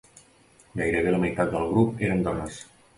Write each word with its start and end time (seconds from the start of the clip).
Gairebé 0.81 1.13
la 1.15 1.21
meitat 1.27 1.55
del 1.55 1.71
grup 1.77 2.05
eren 2.09 2.29
dones. 2.31 2.63